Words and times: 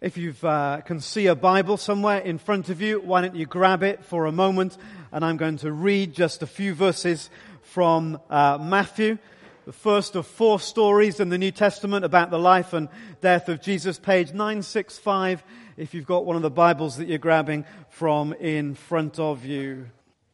If 0.00 0.16
you 0.16 0.34
uh, 0.42 0.80
can 0.80 1.00
see 1.00 1.26
a 1.26 1.34
Bible 1.34 1.76
somewhere 1.76 2.20
in 2.20 2.38
front 2.38 2.70
of 2.70 2.80
you, 2.80 3.00
why 3.00 3.20
don't 3.20 3.34
you 3.34 3.44
grab 3.44 3.82
it 3.82 4.02
for 4.02 4.24
a 4.24 4.32
moment? 4.32 4.78
And 5.12 5.22
I'm 5.22 5.36
going 5.36 5.58
to 5.58 5.70
read 5.70 6.14
just 6.14 6.42
a 6.42 6.46
few 6.46 6.72
verses 6.72 7.28
from 7.60 8.18
uh, 8.30 8.56
Matthew, 8.58 9.18
the 9.66 9.74
first 9.74 10.16
of 10.16 10.26
four 10.26 10.58
stories 10.58 11.20
in 11.20 11.28
the 11.28 11.36
New 11.36 11.50
Testament 11.50 12.06
about 12.06 12.30
the 12.30 12.38
life 12.38 12.72
and 12.72 12.88
death 13.20 13.50
of 13.50 13.60
Jesus, 13.60 13.98
page 13.98 14.28
965, 14.28 15.44
if 15.76 15.92
you've 15.92 16.06
got 16.06 16.24
one 16.24 16.36
of 16.36 16.40
the 16.40 16.48
Bibles 16.48 16.96
that 16.96 17.06
you're 17.06 17.18
grabbing 17.18 17.66
from 17.90 18.32
in 18.32 18.74
front 18.74 19.18
of 19.18 19.44
you. 19.44 19.84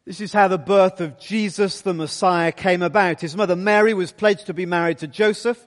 This 0.05 0.21
is 0.21 0.33
how 0.33 0.47
the 0.47 0.59
birth 0.59 1.01
of 1.01 1.19
Jesus, 1.19 1.81
the 1.81 1.93
Messiah, 1.93 2.53
came 2.53 2.83
about. 2.83 3.21
His 3.21 3.37
mother 3.37 3.57
Mary 3.57 3.95
was 3.95 4.13
pledged 4.13 4.47
to 4.47 4.55
be 4.55 4.65
married 4.65 4.99
to 4.99 5.09
Joseph. 5.09 5.67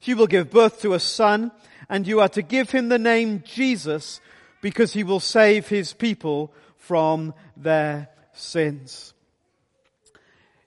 She 0.00 0.14
will 0.14 0.26
give 0.26 0.50
birth 0.50 0.80
to 0.82 0.94
a 0.94 1.00
son, 1.00 1.50
and 1.88 2.06
you 2.06 2.20
are 2.20 2.28
to 2.30 2.42
give 2.42 2.70
him 2.70 2.88
the 2.88 2.98
name 2.98 3.42
Jesus 3.44 4.20
because 4.60 4.92
he 4.92 5.04
will 5.04 5.20
save 5.20 5.68
his 5.68 5.92
people 5.92 6.52
from 6.76 7.34
their 7.56 8.08
sins. 8.32 9.14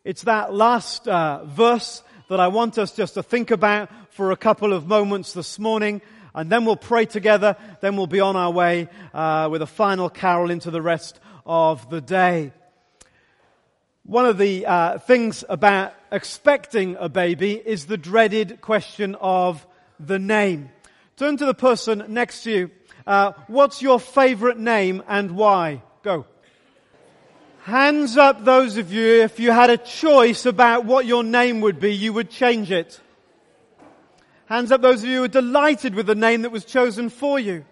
It's 0.03 0.23
that 0.23 0.53
last 0.53 1.07
uh, 1.07 1.45
verse 1.45 2.03
that 2.29 2.39
I 2.39 2.47
want 2.47 2.77
us 2.77 2.95
just 2.95 3.13
to 3.15 3.23
think 3.23 3.51
about 3.51 3.89
for 4.11 4.31
a 4.31 4.37
couple 4.37 4.73
of 4.73 4.87
moments 4.87 5.33
this 5.33 5.59
morning, 5.59 6.01
and 6.33 6.49
then 6.49 6.65
we'll 6.65 6.75
pray 6.75 7.05
together. 7.05 7.55
Then 7.81 7.97
we'll 7.97 8.07
be 8.07 8.19
on 8.19 8.35
our 8.35 8.51
way 8.51 8.89
uh, 9.13 9.49
with 9.51 9.61
a 9.61 9.67
final 9.67 10.09
carol 10.09 10.49
into 10.49 10.71
the 10.71 10.81
rest 10.81 11.19
of 11.45 11.89
the 11.89 12.01
day. 12.01 12.53
One 14.03 14.25
of 14.25 14.37
the 14.37 14.65
uh, 14.65 14.97
things 14.97 15.43
about 15.47 15.93
expecting 16.11 16.97
a 16.99 17.07
baby 17.07 17.53
is 17.53 17.85
the 17.85 17.97
dreaded 17.97 18.59
question 18.59 19.15
of 19.15 19.65
the 19.99 20.17
name. 20.17 20.69
Turn 21.17 21.37
to 21.37 21.45
the 21.45 21.53
person 21.53 22.05
next 22.09 22.43
to 22.43 22.51
you. 22.51 22.71
Uh, 23.05 23.33
what's 23.47 23.81
your 23.81 23.99
favorite 23.99 24.57
name 24.57 25.03
and 25.07 25.31
why? 25.31 25.83
Go. 26.03 26.25
Hands 27.63 28.17
up 28.17 28.43
those 28.43 28.77
of 28.77 28.91
you, 28.91 29.21
if 29.21 29.39
you 29.39 29.51
had 29.51 29.69
a 29.69 29.77
choice 29.77 30.47
about 30.47 30.85
what 30.85 31.05
your 31.05 31.23
name 31.23 31.61
would 31.61 31.79
be, 31.79 31.93
you 31.93 32.11
would 32.11 32.31
change 32.31 32.71
it. 32.71 32.99
Hands 34.47 34.71
up 34.71 34.81
those 34.81 35.03
of 35.03 35.09
you 35.09 35.17
who 35.17 35.23
are 35.25 35.29
delighted 35.29 35.93
with 35.93 36.07
the 36.07 36.15
name 36.15 36.41
that 36.41 36.51
was 36.51 36.65
chosen 36.65 37.09
for 37.09 37.39
you. 37.39 37.63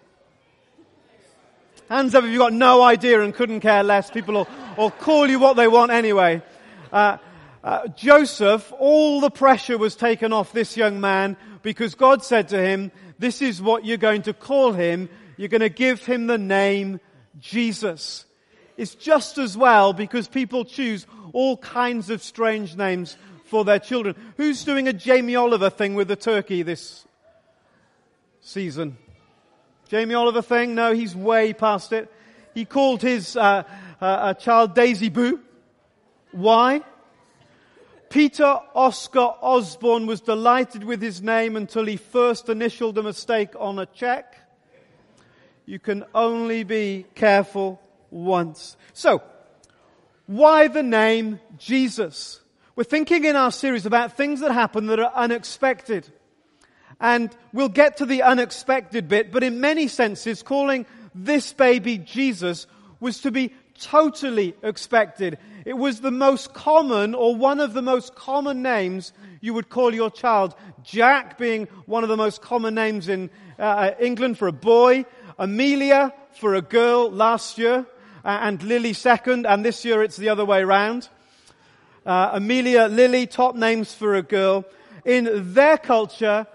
Hands 1.88 2.14
up 2.14 2.22
if 2.22 2.30
you've 2.30 2.38
got 2.38 2.52
no 2.52 2.82
idea 2.82 3.20
and 3.20 3.34
couldn't 3.34 3.60
care 3.60 3.82
less. 3.82 4.12
People 4.12 4.34
will, 4.34 4.48
will 4.80 4.90
call 4.90 5.28
you 5.28 5.38
what 5.38 5.56
they 5.56 5.68
want 5.68 5.92
anyway. 5.92 6.42
Uh, 6.90 7.18
uh, 7.62 7.86
Joseph, 7.88 8.72
all 8.78 9.20
the 9.20 9.30
pressure 9.30 9.76
was 9.76 9.94
taken 9.94 10.32
off 10.32 10.52
this 10.52 10.76
young 10.76 11.00
man 11.00 11.36
because 11.62 11.94
God 11.94 12.24
said 12.24 12.48
to 12.48 12.58
him, 12.58 12.90
this 13.18 13.42
is 13.42 13.60
what 13.60 13.84
you're 13.84 13.98
going 13.98 14.22
to 14.22 14.32
call 14.32 14.72
him. 14.72 15.10
You're 15.36 15.48
going 15.48 15.60
to 15.60 15.68
give 15.68 16.04
him 16.06 16.26
the 16.26 16.38
name 16.38 17.00
Jesus. 17.38 18.24
It's 18.78 18.94
just 18.94 19.36
as 19.36 19.56
well 19.56 19.92
because 19.92 20.26
people 20.26 20.64
choose 20.64 21.06
all 21.34 21.58
kinds 21.58 22.08
of 22.08 22.22
strange 22.22 22.76
names 22.76 23.18
for 23.44 23.64
their 23.64 23.78
children. 23.78 24.14
Who's 24.38 24.64
doing 24.64 24.88
a 24.88 24.94
Jamie 24.94 25.36
Oliver 25.36 25.68
thing 25.68 25.94
with 25.94 26.08
the 26.08 26.16
turkey 26.16 26.62
this 26.62 27.04
season? 28.40 28.96
Jamie 29.88 30.14
Oliver 30.14 30.40
thing? 30.40 30.74
No, 30.74 30.94
he's 30.94 31.14
way 31.14 31.52
past 31.52 31.92
it. 31.92 32.10
He 32.54 32.64
called 32.64 33.02
his 33.02 33.36
uh, 33.36 33.64
uh, 34.00 34.34
child 34.34 34.74
Daisy 34.74 35.08
Boo. 35.08 35.40
Why? 36.32 36.82
Peter 38.08 38.58
Oscar 38.74 39.34
Osborne 39.40 40.06
was 40.06 40.20
delighted 40.20 40.82
with 40.82 41.00
his 41.00 41.22
name 41.22 41.56
until 41.56 41.86
he 41.86 41.96
first 41.96 42.48
initialed 42.48 42.98
a 42.98 43.02
mistake 43.02 43.50
on 43.56 43.78
a 43.78 43.86
check. 43.86 44.36
You 45.64 45.78
can 45.78 46.04
only 46.14 46.64
be 46.64 47.06
careful 47.14 47.80
once. 48.10 48.76
So, 48.92 49.22
why 50.26 50.66
the 50.66 50.82
name 50.82 51.38
Jesus? 51.58 52.40
We're 52.74 52.84
thinking 52.84 53.24
in 53.24 53.36
our 53.36 53.52
series 53.52 53.86
about 53.86 54.16
things 54.16 54.40
that 54.40 54.50
happen 54.50 54.86
that 54.86 54.98
are 54.98 55.12
unexpected. 55.14 56.10
And 57.00 57.34
we'll 57.52 57.68
get 57.68 57.98
to 57.98 58.06
the 58.06 58.22
unexpected 58.22 59.08
bit, 59.08 59.32
but 59.32 59.44
in 59.44 59.60
many 59.60 59.86
senses, 59.86 60.42
calling 60.42 60.86
this 61.14 61.52
baby 61.52 61.98
Jesus 61.98 62.66
was 63.00 63.20
to 63.20 63.30
be 63.30 63.54
totally 63.80 64.54
expected. 64.62 65.38
It 65.64 65.74
was 65.74 66.00
the 66.00 66.10
most 66.10 66.54
common 66.54 67.14
or 67.14 67.34
one 67.34 67.60
of 67.60 67.72
the 67.72 67.82
most 67.82 68.14
common 68.14 68.62
names 68.62 69.12
you 69.40 69.54
would 69.54 69.68
call 69.68 69.94
your 69.94 70.10
child. 70.10 70.54
Jack 70.82 71.38
being 71.38 71.66
one 71.86 72.02
of 72.02 72.08
the 72.08 72.16
most 72.16 72.42
common 72.42 72.74
names 72.74 73.08
in 73.08 73.30
uh, 73.58 73.62
uh 73.62 73.94
England 74.00 74.38
for 74.38 74.48
a 74.48 74.52
boy. 74.52 75.04
Amelia 75.38 76.12
for 76.38 76.54
a 76.54 76.62
girl 76.62 77.10
last 77.10 77.58
year. 77.58 77.86
Uh, 78.24 78.38
and 78.42 78.62
Lily 78.62 78.92
second. 78.92 79.46
And 79.46 79.64
this 79.64 79.84
year 79.84 80.02
it's 80.02 80.16
the 80.16 80.28
other 80.28 80.44
way 80.44 80.64
round. 80.64 81.08
Uh, 82.04 82.30
Amelia, 82.34 82.86
Lily, 82.86 83.26
top 83.26 83.54
names 83.54 83.92
for 83.92 84.14
a 84.14 84.22
girl. 84.22 84.64
In 85.04 85.52
their 85.52 85.76
culture, 85.76 86.46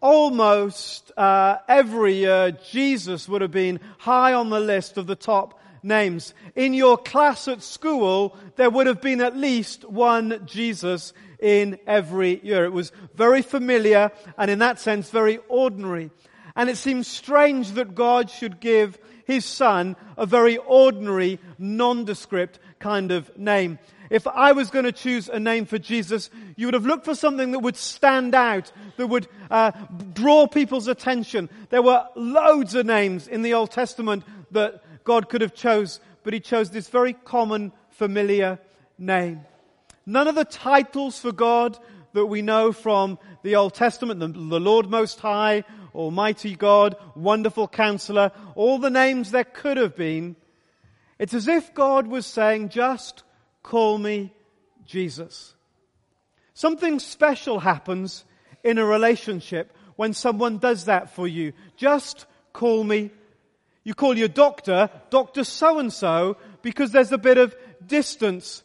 almost 0.00 1.12
uh, 1.16 1.58
every 1.68 2.14
year, 2.14 2.50
Jesus 2.70 3.28
would 3.28 3.42
have 3.42 3.50
been 3.50 3.80
high 3.98 4.32
on 4.32 4.50
the 4.50 4.60
list 4.60 4.96
of 4.96 5.06
the 5.06 5.16
top 5.16 5.60
names. 5.82 6.34
In 6.54 6.74
your 6.74 6.96
class 6.96 7.48
at 7.48 7.62
school, 7.62 8.36
there 8.56 8.70
would 8.70 8.86
have 8.86 9.00
been 9.00 9.20
at 9.20 9.36
least 9.36 9.84
one 9.84 10.42
Jesus 10.46 11.12
in 11.40 11.78
every 11.86 12.44
year. 12.44 12.64
It 12.64 12.72
was 12.72 12.92
very 13.14 13.42
familiar 13.42 14.10
and 14.36 14.50
in 14.50 14.58
that 14.60 14.78
sense 14.78 15.10
very 15.10 15.38
ordinary. 15.48 16.10
And 16.56 16.68
it 16.68 16.76
seems 16.76 17.06
strange 17.06 17.72
that 17.72 17.94
God 17.94 18.30
should 18.30 18.60
give 18.60 18.98
his 19.24 19.44
son 19.44 19.96
a 20.16 20.26
very 20.26 20.56
ordinary, 20.56 21.38
nondescript 21.58 22.58
kind 22.78 23.12
of 23.12 23.36
name. 23.38 23.78
If 24.10 24.26
I 24.26 24.52
was 24.52 24.70
going 24.70 24.86
to 24.86 24.92
choose 24.92 25.28
a 25.28 25.38
name 25.38 25.66
for 25.66 25.78
Jesus, 25.78 26.30
you 26.56 26.66
would 26.66 26.74
have 26.74 26.84
looked 26.84 27.04
for 27.04 27.14
something 27.14 27.52
that 27.52 27.60
would 27.60 27.76
stand 27.76 28.34
out, 28.34 28.72
that 28.96 29.06
would 29.06 29.28
uh, 29.50 29.70
draw 30.12 30.48
people's 30.48 30.88
attention. 30.88 31.48
There 31.68 31.82
were 31.82 32.04
loads 32.16 32.74
of 32.74 32.86
names 32.86 33.28
in 33.28 33.42
the 33.42 33.54
Old 33.54 33.70
Testament 33.70 34.24
that 34.50 34.82
God 35.04 35.28
could 35.28 35.40
have 35.40 35.54
chose, 35.54 36.00
but 36.22 36.32
he 36.32 36.40
chose 36.40 36.70
this 36.70 36.88
very 36.88 37.12
common, 37.12 37.72
familiar 37.90 38.58
name. 38.98 39.42
None 40.06 40.28
of 40.28 40.34
the 40.34 40.44
titles 40.44 41.18
for 41.18 41.32
God 41.32 41.78
that 42.12 42.26
we 42.26 42.42
know 42.42 42.72
from 42.72 43.18
the 43.42 43.56
Old 43.56 43.74
Testament, 43.74 44.20
the, 44.20 44.28
the 44.28 44.60
Lord 44.60 44.90
Most 44.90 45.20
High, 45.20 45.64
Almighty 45.94 46.56
God, 46.56 46.96
Wonderful 47.14 47.68
Counselor, 47.68 48.32
all 48.54 48.78
the 48.78 48.90
names 48.90 49.30
there 49.30 49.44
could 49.44 49.76
have 49.76 49.96
been, 49.96 50.36
it's 51.18 51.34
as 51.34 51.48
if 51.48 51.74
God 51.74 52.06
was 52.06 52.26
saying, 52.26 52.70
just 52.70 53.24
Call 53.62 53.98
me 53.98 54.32
Jesus. 54.86 55.54
Something 56.54 56.98
special 56.98 57.60
happens 57.60 58.24
in 58.64 58.78
a 58.78 58.84
relationship 58.84 59.76
when 59.96 60.12
someone 60.12 60.58
does 60.58 60.86
that 60.86 61.14
for 61.14 61.28
you. 61.28 61.52
Just 61.76 62.26
call 62.52 62.84
me. 62.84 63.10
You 63.84 63.94
call 63.94 64.16
your 64.16 64.28
doctor, 64.28 64.90
Dr. 65.10 65.44
So 65.44 65.78
and 65.78 65.92
so, 65.92 66.36
because 66.62 66.92
there's 66.92 67.12
a 67.12 67.18
bit 67.18 67.38
of 67.38 67.54
distance 67.86 68.62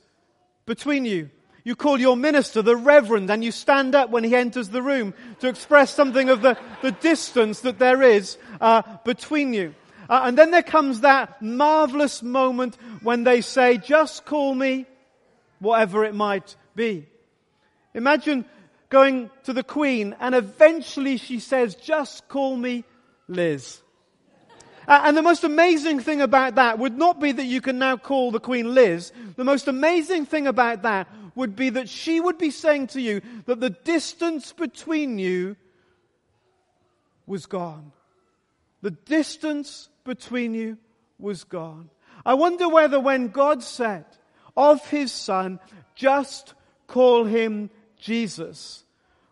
between 0.66 1.06
you. 1.06 1.30
You 1.64 1.76
call 1.76 2.00
your 2.00 2.16
minister 2.16 2.62
the 2.62 2.76
reverend 2.76 3.32
and 3.32 3.44
you 3.44 3.52
stand 3.52 3.96
up 3.96 4.12
when 4.12 4.24
he 4.24 4.36
enters 4.36 4.70
the 4.70 4.84
room 4.84 5.16
to 5.40 5.48
express 5.48 5.92
something 5.92 6.30
of 6.30 6.42
the, 6.42 6.58
the 6.84 6.92
distance 6.92 7.62
that 7.62 7.80
there 7.80 8.04
is 8.04 8.38
uh, 8.62 8.84
between 9.04 9.54
you. 9.54 9.74
Uh, 10.08 10.22
and 10.26 10.38
then 10.38 10.52
there 10.52 10.62
comes 10.62 11.02
that 11.02 11.42
marvelous 11.42 12.22
moment 12.22 12.78
when 13.02 13.24
they 13.24 13.42
say, 13.42 13.78
just 13.78 14.26
call 14.26 14.54
me 14.54 14.86
whatever 15.60 16.06
it 16.06 16.14
might 16.14 16.56
be. 16.76 17.08
Imagine 17.96 18.46
going 18.90 19.32
to 19.46 19.54
the 19.54 19.64
Queen 19.64 20.16
and 20.20 20.36
eventually 20.36 21.18
she 21.18 21.40
says, 21.40 21.74
just 21.74 22.28
call 22.28 22.56
me 22.56 22.84
Liz. 23.28 23.82
Uh, 24.88 25.02
and 25.06 25.18
the 25.18 25.22
most 25.22 25.44
amazing 25.44 26.00
thing 26.00 26.22
about 26.22 26.56
that 26.56 26.80
would 26.80 26.98
not 26.98 27.20
be 27.20 27.32
that 27.32 27.46
you 27.46 27.62
can 27.62 27.80
now 27.80 27.98
call 27.98 28.32
the 28.32 28.40
Queen 28.40 28.74
Liz. 28.74 29.12
The 29.36 29.44
most 29.44 29.68
amazing 29.68 30.26
thing 30.26 30.48
about 30.48 30.84
that 30.84 31.08
would 31.36 31.56
be 31.56 31.70
that 31.72 31.90
she 31.90 32.20
would 32.20 32.38
be 32.38 32.52
saying 32.52 32.88
to 32.88 33.02
you 33.02 33.22
that 33.46 33.60
the 33.60 33.70
distance 33.70 34.54
between 34.54 35.20
you 35.20 35.56
was 37.26 37.46
gone. 37.46 37.92
The 38.82 38.92
distance 38.92 39.90
between 40.04 40.54
you 40.54 40.78
was 41.18 41.44
gone. 41.44 41.90
I 42.26 42.36
wonder 42.36 42.70
whether 42.70 43.00
when 43.00 43.30
God 43.30 43.64
said 43.64 44.06
of 44.56 44.88
his 44.90 45.12
son, 45.12 45.60
just 45.96 46.54
call 46.88 47.26
him 47.26 47.70
Jesus, 47.98 48.84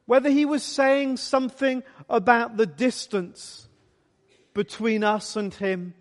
whether 0.05 0.29
he 0.29 0.45
was 0.45 0.63
saying 0.63 1.17
something 1.17 1.83
about 2.09 2.57
the 2.57 2.65
distance 2.65 3.67
between 4.53 5.03
us 5.03 5.35
and 5.35 5.53
him. 5.53 5.93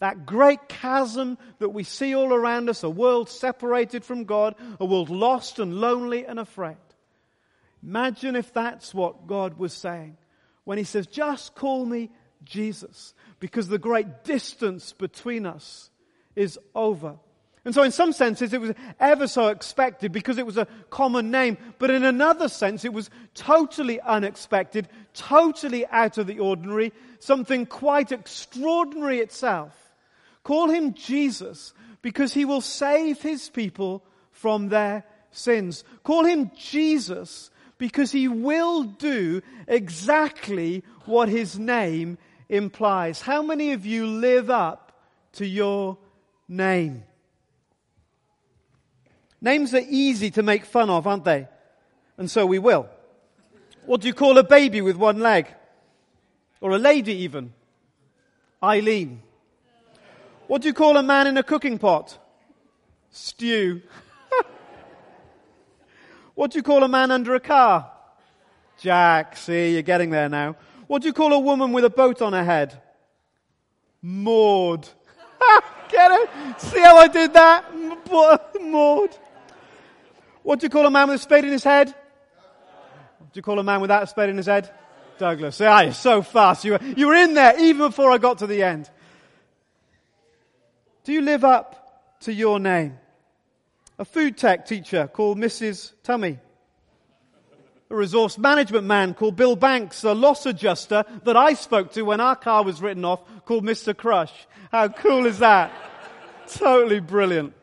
That 0.00 0.26
great 0.26 0.68
chasm 0.68 1.38
that 1.58 1.70
we 1.70 1.82
see 1.82 2.14
all 2.14 2.32
around 2.32 2.68
us, 2.68 2.84
a 2.84 2.90
world 2.90 3.28
separated 3.28 4.04
from 4.04 4.24
God, 4.24 4.54
a 4.78 4.84
world 4.84 5.10
lost 5.10 5.58
and 5.58 5.74
lonely 5.74 6.24
and 6.24 6.38
afraid. 6.38 6.76
Imagine 7.82 8.36
if 8.36 8.52
that's 8.52 8.94
what 8.94 9.26
God 9.26 9.58
was 9.58 9.72
saying 9.72 10.16
when 10.64 10.78
he 10.78 10.84
says, 10.84 11.06
just 11.06 11.54
call 11.54 11.84
me 11.84 12.10
Jesus, 12.44 13.14
because 13.40 13.68
the 13.68 13.78
great 13.78 14.22
distance 14.24 14.92
between 14.92 15.46
us 15.46 15.90
is 16.36 16.58
over. 16.74 17.16
And 17.64 17.74
so 17.74 17.82
in 17.82 17.92
some 17.92 18.12
senses 18.12 18.52
it 18.52 18.60
was 18.60 18.72
ever 19.00 19.26
so 19.26 19.48
expected 19.48 20.12
because 20.12 20.38
it 20.38 20.46
was 20.46 20.56
a 20.56 20.68
common 20.90 21.30
name, 21.30 21.58
but 21.78 21.90
in 21.90 22.04
another 22.04 22.48
sense 22.48 22.84
it 22.84 22.92
was 22.92 23.10
totally 23.34 24.00
unexpected, 24.00 24.88
totally 25.12 25.86
out 25.86 26.18
of 26.18 26.26
the 26.26 26.38
ordinary, 26.38 26.92
something 27.18 27.66
quite 27.66 28.12
extraordinary 28.12 29.18
itself. 29.20 29.72
Call 30.42 30.68
him 30.68 30.94
Jesus 30.94 31.72
because 32.02 32.32
he 32.32 32.44
will 32.44 32.60
save 32.60 33.20
his 33.20 33.48
people 33.48 34.04
from 34.30 34.68
their 34.68 35.04
sins. 35.30 35.84
Call 36.02 36.24
him 36.24 36.50
Jesus 36.56 37.50
because 37.76 38.10
he 38.12 38.28
will 38.28 38.84
do 38.84 39.42
exactly 39.66 40.82
what 41.04 41.28
his 41.28 41.58
name 41.58 42.18
implies. 42.48 43.20
How 43.20 43.42
many 43.42 43.72
of 43.72 43.86
you 43.86 44.06
live 44.06 44.50
up 44.50 44.92
to 45.32 45.46
your 45.46 45.98
name? 46.48 47.04
Names 49.40 49.74
are 49.74 49.84
easy 49.88 50.30
to 50.32 50.42
make 50.42 50.64
fun 50.64 50.90
of, 50.90 51.06
aren't 51.06 51.24
they? 51.24 51.46
And 52.16 52.30
so 52.30 52.44
we 52.44 52.58
will. 52.58 52.88
What 53.86 54.00
do 54.00 54.08
you 54.08 54.14
call 54.14 54.36
a 54.38 54.42
baby 54.42 54.80
with 54.80 54.96
one 54.96 55.20
leg? 55.20 55.46
Or 56.60 56.72
a 56.72 56.78
lady 56.78 57.12
even? 57.24 57.52
Eileen. 58.62 59.22
What 60.46 60.62
do 60.62 60.68
you 60.68 60.74
call 60.74 60.96
a 60.96 61.02
man 61.02 61.26
in 61.26 61.36
a 61.36 61.42
cooking 61.42 61.78
pot? 61.78 62.18
Stew. 63.10 63.82
what 66.34 66.50
do 66.50 66.58
you 66.58 66.62
call 66.62 66.82
a 66.82 66.88
man 66.88 67.10
under 67.10 67.34
a 67.34 67.40
car? 67.40 67.90
Jack. 68.78 69.36
See, 69.36 69.74
you're 69.74 69.82
getting 69.82 70.10
there 70.10 70.28
now. 70.28 70.56
What 70.86 71.02
do 71.02 71.08
you 71.08 71.12
call 71.12 71.32
a 71.32 71.38
woman 71.38 71.72
with 71.72 71.84
a 71.84 71.90
boat 71.90 72.22
on 72.22 72.32
her 72.32 72.44
head? 72.44 72.80
Maud. 74.00 74.88
Get 75.90 76.10
it? 76.12 76.60
See 76.60 76.80
how 76.80 76.96
I 76.96 77.08
did 77.08 77.32
that? 77.34 77.64
Maud. 78.60 79.10
What 80.42 80.60
do 80.60 80.64
you 80.64 80.70
call 80.70 80.86
a 80.86 80.90
man 80.90 81.08
with 81.08 81.20
a 81.20 81.22
spade 81.22 81.44
in 81.44 81.52
his 81.52 81.64
head? 81.64 81.94
What 83.18 83.32
do 83.32 83.38
you 83.38 83.42
call 83.42 83.58
a 83.58 83.62
man 83.62 83.80
without 83.80 84.02
a 84.02 84.06
spade 84.06 84.30
in 84.30 84.36
his 84.36 84.46
head? 84.46 84.72
Douglas. 85.18 85.60
Ah, 85.60 85.82
you're 85.82 85.92
so 85.92 86.22
fast. 86.22 86.64
You 86.64 86.72
were, 86.72 86.80
you 86.82 87.06
were 87.08 87.14
in 87.14 87.34
there 87.34 87.58
even 87.60 87.88
before 87.88 88.10
I 88.10 88.18
got 88.18 88.38
to 88.38 88.46
the 88.46 88.62
end. 88.62 88.88
Do 91.04 91.12
you 91.12 91.22
live 91.22 91.44
up 91.44 92.18
to 92.20 92.32
your 92.32 92.60
name? 92.60 92.98
A 93.98 94.04
food 94.04 94.36
tech 94.36 94.66
teacher 94.66 95.08
called 95.08 95.38
Mrs. 95.38 95.92
Tummy. 96.02 96.38
A 97.90 97.96
resource 97.96 98.36
management 98.36 98.86
man 98.86 99.14
called 99.14 99.34
Bill 99.34 99.56
Banks. 99.56 100.04
A 100.04 100.12
loss 100.12 100.44
adjuster 100.46 101.04
that 101.24 101.36
I 101.36 101.54
spoke 101.54 101.92
to 101.92 102.02
when 102.02 102.20
our 102.20 102.36
car 102.36 102.62
was 102.62 102.82
written 102.82 103.04
off 103.04 103.20
called 103.44 103.64
Mr. 103.64 103.96
Crush. 103.96 104.32
How 104.70 104.88
cool 104.88 105.26
is 105.26 105.38
that? 105.38 105.72
totally 106.48 107.00
brilliant. 107.00 107.54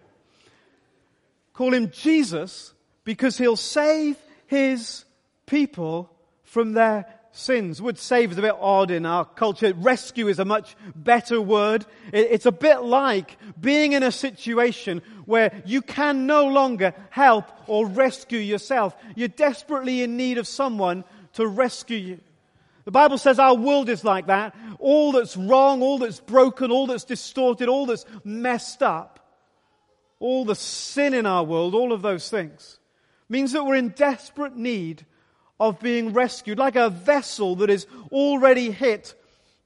Call 1.53 1.73
him 1.73 1.91
Jesus 1.91 2.73
because 3.03 3.37
he'll 3.37 3.55
save 3.55 4.17
his 4.47 5.05
people 5.45 6.11
from 6.43 6.73
their 6.73 7.05
sins. 7.35 7.81
Would 7.81 7.97
save 7.97 8.31
is 8.31 8.37
a 8.37 8.41
bit 8.41 8.55
odd 8.59 8.91
in 8.91 9.05
our 9.05 9.25
culture. 9.25 9.73
Rescue 9.73 10.27
is 10.27 10.39
a 10.39 10.45
much 10.45 10.75
better 10.95 11.41
word. 11.41 11.85
It's 12.11 12.45
a 12.45 12.51
bit 12.51 12.81
like 12.83 13.37
being 13.59 13.93
in 13.93 14.03
a 14.03 14.11
situation 14.11 15.01
where 15.25 15.61
you 15.65 15.81
can 15.81 16.25
no 16.25 16.47
longer 16.47 16.93
help 17.09 17.45
or 17.67 17.87
rescue 17.87 18.39
yourself. 18.39 18.95
You're 19.15 19.27
desperately 19.27 20.03
in 20.03 20.17
need 20.17 20.37
of 20.37 20.47
someone 20.47 21.03
to 21.33 21.47
rescue 21.47 21.97
you. 21.97 22.19
The 22.85 22.91
Bible 22.91 23.17
says 23.17 23.39
our 23.39 23.55
world 23.55 23.89
is 23.89 24.03
like 24.03 24.27
that. 24.27 24.55
All 24.79 25.11
that's 25.11 25.35
wrong, 25.35 25.81
all 25.81 25.97
that's 25.97 26.19
broken, 26.19 26.71
all 26.71 26.88
that's 26.88 27.03
distorted, 27.03 27.67
all 27.67 27.85
that's 27.88 28.05
messed 28.23 28.83
up, 28.83 29.19
all 30.19 30.45
the 30.45 30.55
sin 30.55 31.13
in 31.13 31.25
our 31.25 31.43
world, 31.43 31.73
all 31.73 31.91
of 31.91 32.01
those 32.01 32.29
things 32.29 32.79
means 33.29 33.51
that 33.53 33.65
we're 33.65 33.75
in 33.75 33.89
desperate 33.89 34.55
need 34.55 35.05
of 35.59 35.79
being 35.79 36.13
rescued, 36.13 36.57
like 36.59 36.75
a 36.75 36.89
vessel 36.89 37.55
that 37.57 37.69
is 37.69 37.87
already 38.11 38.71
hit 38.71 39.13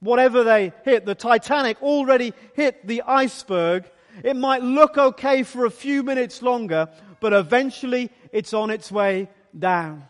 whatever 0.00 0.44
they 0.44 0.72
hit. 0.84 1.04
The 1.04 1.14
Titanic 1.14 1.82
already 1.82 2.32
hit 2.54 2.86
the 2.86 3.02
iceberg. 3.02 3.90
It 4.24 4.36
might 4.36 4.62
look 4.62 4.98
okay 4.98 5.42
for 5.42 5.64
a 5.64 5.70
few 5.70 6.02
minutes 6.02 6.42
longer, 6.42 6.88
but 7.20 7.32
eventually 7.32 8.10
it's 8.32 8.54
on 8.54 8.70
its 8.70 8.90
way 8.90 9.28
down. 9.56 10.04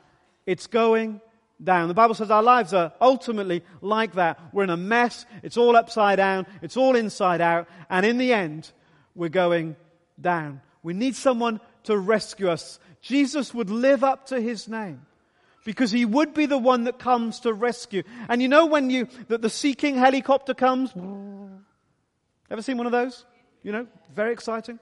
It's 0.46 0.66
going 0.66 1.20
down. 1.62 1.88
The 1.88 1.94
Bible 1.94 2.14
says 2.14 2.30
our 2.30 2.42
lives 2.42 2.72
are 2.72 2.92
ultimately 3.00 3.62
like 3.80 4.14
that. 4.14 4.40
We're 4.52 4.64
in 4.64 4.70
a 4.70 4.76
mess. 4.76 5.26
It's 5.42 5.56
all 5.56 5.76
upside 5.76 6.16
down. 6.16 6.46
It's 6.62 6.76
all 6.76 6.96
inside 6.96 7.40
out. 7.40 7.68
And 7.88 8.06
in 8.06 8.18
the 8.18 8.32
end, 8.32 8.70
we're 9.14 9.28
going 9.28 9.76
down. 10.20 10.60
We 10.82 10.94
need 10.94 11.14
someone 11.16 11.60
to 11.84 11.98
rescue 11.98 12.48
us. 12.48 12.78
Jesus 13.02 13.52
would 13.54 13.70
live 13.70 14.04
up 14.04 14.26
to 14.26 14.40
his 14.40 14.68
name 14.68 15.02
because 15.64 15.90
he 15.90 16.04
would 16.04 16.34
be 16.34 16.46
the 16.46 16.58
one 16.58 16.84
that 16.84 16.98
comes 16.98 17.40
to 17.40 17.52
rescue. 17.52 18.02
And 18.28 18.40
you 18.40 18.48
know 18.48 18.66
when 18.66 18.90
you, 18.90 19.08
that 19.28 19.42
the 19.42 19.50
Sea 19.50 19.74
King 19.74 19.96
helicopter 19.96 20.54
comes? 20.54 20.92
Ever 22.50 22.62
seen 22.62 22.76
one 22.76 22.86
of 22.86 22.92
those? 22.92 23.24
You 23.62 23.72
know, 23.72 23.86
very 24.14 24.32
exciting. 24.32 24.78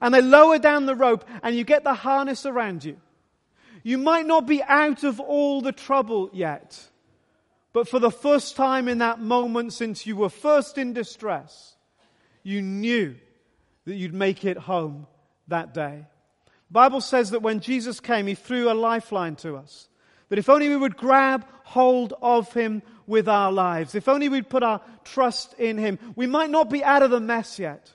And 0.00 0.12
they 0.12 0.22
lower 0.22 0.58
down 0.58 0.86
the 0.86 0.96
rope 0.96 1.24
and 1.42 1.54
you 1.54 1.64
get 1.64 1.84
the 1.84 1.94
harness 1.94 2.46
around 2.46 2.84
you. 2.84 2.96
You 3.82 3.98
might 3.98 4.26
not 4.26 4.46
be 4.46 4.62
out 4.62 5.04
of 5.04 5.20
all 5.20 5.60
the 5.60 5.72
trouble 5.72 6.30
yet, 6.32 6.88
but 7.72 7.88
for 7.88 8.00
the 8.00 8.10
first 8.10 8.56
time 8.56 8.88
in 8.88 8.98
that 8.98 9.20
moment 9.20 9.74
since 9.74 10.06
you 10.06 10.16
were 10.16 10.28
first 10.28 10.76
in 10.76 10.92
distress, 10.92 11.76
you 12.42 12.62
knew 12.62 13.14
that 13.84 13.94
you'd 13.94 14.14
make 14.14 14.44
it 14.44 14.56
home 14.56 15.06
that 15.46 15.72
day. 15.72 16.06
Bible 16.70 17.00
says 17.00 17.30
that 17.30 17.42
when 17.42 17.60
Jesus 17.60 18.00
came, 18.00 18.26
he 18.26 18.34
threw 18.34 18.70
a 18.70 18.74
lifeline 18.74 19.36
to 19.36 19.56
us. 19.56 19.88
That 20.28 20.38
if 20.38 20.48
only 20.48 20.68
we 20.68 20.76
would 20.76 20.96
grab 20.96 21.46
hold 21.64 22.14
of 22.20 22.52
him 22.52 22.82
with 23.06 23.28
our 23.28 23.52
lives, 23.52 23.94
if 23.94 24.08
only 24.08 24.28
we'd 24.28 24.48
put 24.48 24.62
our 24.62 24.80
trust 25.04 25.54
in 25.54 25.78
him, 25.78 25.98
we 26.16 26.26
might 26.26 26.50
not 26.50 26.70
be 26.70 26.82
out 26.82 27.02
of 27.02 27.10
the 27.10 27.20
mess 27.20 27.58
yet. 27.58 27.92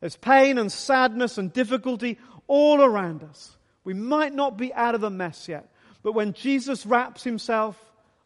There's 0.00 0.16
pain 0.16 0.58
and 0.58 0.70
sadness 0.70 1.38
and 1.38 1.52
difficulty 1.52 2.18
all 2.46 2.82
around 2.82 3.24
us. 3.24 3.56
We 3.84 3.94
might 3.94 4.34
not 4.34 4.56
be 4.56 4.72
out 4.72 4.94
of 4.94 5.00
the 5.00 5.10
mess 5.10 5.48
yet. 5.48 5.68
But 6.02 6.12
when 6.12 6.32
Jesus 6.34 6.84
wraps 6.84 7.24
himself 7.24 7.78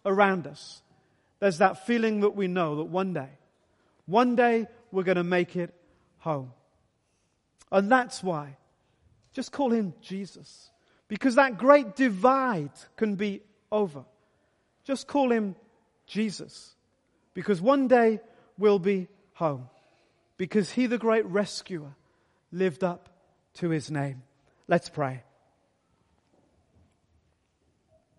around 0.04 0.46
us, 0.46 0.82
there's 1.40 1.58
that 1.58 1.86
feeling 1.86 2.20
that 2.20 2.34
we 2.34 2.48
know 2.48 2.76
that 2.76 2.84
one 2.84 3.14
day, 3.14 3.28
one 4.06 4.34
day 4.34 4.66
we're 4.90 5.04
going 5.04 5.16
to 5.16 5.24
make 5.24 5.54
it 5.56 5.72
home. 6.18 6.52
And 7.70 7.90
that's 7.90 8.22
why 8.22 8.56
just 9.32 9.52
call 9.52 9.70
him 9.70 9.94
Jesus. 10.02 10.70
Because 11.08 11.34
that 11.36 11.58
great 11.58 11.96
divide 11.96 12.70
can 12.96 13.16
be 13.16 13.42
over. 13.72 14.04
Just 14.84 15.06
call 15.06 15.32
him 15.32 15.56
Jesus. 16.06 16.74
Because 17.34 17.60
one 17.60 17.88
day 17.88 18.20
we'll 18.58 18.78
be 18.78 19.08
home. 19.34 19.68
Because 20.36 20.70
he, 20.70 20.86
the 20.86 20.98
great 20.98 21.26
rescuer, 21.26 21.94
lived 22.52 22.84
up 22.84 23.08
to 23.54 23.70
his 23.70 23.90
name. 23.90 24.22
Let's 24.68 24.88
pray. 24.88 25.22